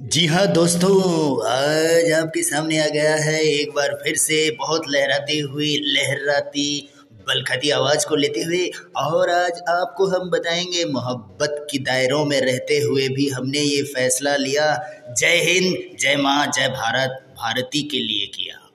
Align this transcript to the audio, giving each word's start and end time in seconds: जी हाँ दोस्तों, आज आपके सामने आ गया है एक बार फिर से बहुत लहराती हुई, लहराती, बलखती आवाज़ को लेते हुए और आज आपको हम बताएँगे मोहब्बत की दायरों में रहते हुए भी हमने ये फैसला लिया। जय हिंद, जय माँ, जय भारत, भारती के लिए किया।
जी 0.00 0.26
हाँ 0.26 0.46
दोस्तों, 0.46 0.90
आज 1.48 2.12
आपके 2.12 2.42
सामने 2.42 2.78
आ 2.84 2.86
गया 2.88 3.16
है 3.16 3.42
एक 3.44 3.72
बार 3.74 3.88
फिर 4.04 4.16
से 4.16 4.50
बहुत 4.50 4.82
लहराती 4.88 5.38
हुई, 5.38 5.76
लहराती, 5.76 6.88
बलखती 7.12 7.70
आवाज़ 7.70 8.06
को 8.06 8.16
लेते 8.16 8.42
हुए 8.42 8.70
और 8.96 9.30
आज 9.30 9.60
आपको 9.68 10.06
हम 10.06 10.30
बताएँगे 10.30 10.84
मोहब्बत 10.84 11.66
की 11.70 11.78
दायरों 11.78 12.24
में 12.24 12.40
रहते 12.40 12.78
हुए 12.78 13.08
भी 13.08 13.28
हमने 13.28 13.58
ये 13.58 13.82
फैसला 13.82 14.36
लिया। 14.36 14.74
जय 15.18 15.36
हिंद, 15.36 15.98
जय 16.00 16.16
माँ, 16.16 16.46
जय 16.46 16.68
भारत, 16.68 17.22
भारती 17.36 17.82
के 17.82 17.98
लिए 17.98 18.26
किया। 18.26 18.69